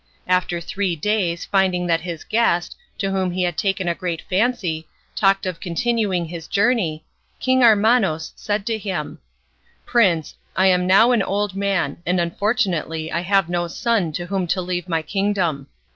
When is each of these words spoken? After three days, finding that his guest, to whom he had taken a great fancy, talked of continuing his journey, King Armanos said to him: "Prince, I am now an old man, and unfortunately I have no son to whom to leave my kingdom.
After 0.25 0.59
three 0.59 0.95
days, 0.95 1.45
finding 1.45 1.85
that 1.85 2.01
his 2.01 2.23
guest, 2.23 2.75
to 2.97 3.11
whom 3.11 3.29
he 3.29 3.43
had 3.43 3.55
taken 3.55 3.87
a 3.87 3.93
great 3.93 4.23
fancy, 4.23 4.87
talked 5.15 5.45
of 5.45 5.59
continuing 5.59 6.25
his 6.25 6.47
journey, 6.47 7.05
King 7.39 7.61
Armanos 7.61 8.31
said 8.35 8.65
to 8.65 8.79
him: 8.79 9.19
"Prince, 9.85 10.33
I 10.55 10.65
am 10.69 10.87
now 10.87 11.11
an 11.11 11.21
old 11.21 11.55
man, 11.55 12.01
and 12.03 12.19
unfortunately 12.19 13.11
I 13.11 13.19
have 13.19 13.47
no 13.47 13.67
son 13.67 14.11
to 14.13 14.25
whom 14.25 14.47
to 14.47 14.59
leave 14.59 14.89
my 14.89 15.03
kingdom. 15.03 15.67